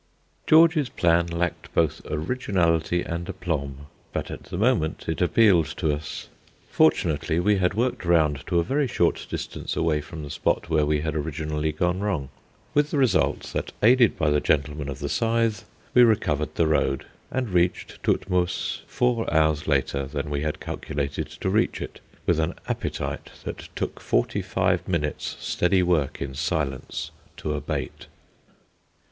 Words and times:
George's 0.47 0.89
plan 0.89 1.27
lacked 1.27 1.71
both 1.75 2.01
originality 2.09 3.03
and 3.03 3.29
aplomb, 3.29 3.85
but 4.11 4.31
at 4.31 4.45
the 4.45 4.57
moment 4.57 5.05
it 5.07 5.21
appealed 5.21 5.67
to 5.67 5.93
us. 5.93 6.27
Fortunately, 6.71 7.39
we 7.39 7.57
had 7.57 7.75
worked 7.75 8.03
round 8.03 8.41
to 8.47 8.57
a 8.57 8.63
very 8.63 8.87
short 8.87 9.27
distance 9.29 9.75
away 9.75 10.01
from 10.01 10.23
the 10.23 10.31
spot 10.31 10.71
where 10.71 10.87
we 10.87 11.01
had 11.01 11.13
originally 11.13 11.71
gone 11.71 11.99
wrong; 11.99 12.29
with 12.73 12.89
the 12.89 12.97
result 12.97 13.41
that, 13.53 13.73
aided 13.83 14.17
by 14.17 14.31
the 14.31 14.39
gentleman 14.39 14.89
of 14.89 14.97
the 14.97 15.07
scythe, 15.07 15.65
we 15.93 16.01
recovered 16.01 16.55
the 16.55 16.65
road, 16.65 17.05
and 17.29 17.49
reached 17.51 18.01
Todtmoos 18.01 18.81
four 18.87 19.31
hours 19.31 19.67
later 19.67 20.07
than 20.07 20.31
we 20.31 20.41
had 20.41 20.59
calculated 20.59 21.27
to 21.29 21.47
reach 21.47 21.79
it, 21.79 21.99
with 22.25 22.39
an 22.39 22.55
appetite 22.67 23.29
that 23.43 23.69
took 23.75 23.99
forty 23.99 24.41
five 24.41 24.87
minutes' 24.87 25.35
steady 25.39 25.83
work 25.83 26.23
in 26.23 26.33
silence 26.33 27.11
to 27.37 27.53
abate. 27.53 28.07